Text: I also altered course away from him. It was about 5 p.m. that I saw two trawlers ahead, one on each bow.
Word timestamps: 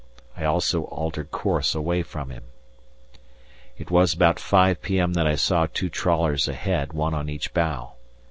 I 0.35 0.45
also 0.45 0.85
altered 0.85 1.29
course 1.29 1.75
away 1.75 2.01
from 2.01 2.31
him. 2.31 2.41
It 3.77 3.91
was 3.91 4.15
about 4.15 4.39
5 4.39 4.81
p.m. 4.81 5.13
that 5.13 5.27
I 5.27 5.35
saw 5.35 5.67
two 5.71 5.91
trawlers 5.91 6.47
ahead, 6.47 6.91
one 6.93 7.13
on 7.13 7.29
each 7.29 7.53
bow. 7.53 7.93